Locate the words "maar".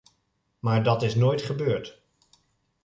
0.59-0.83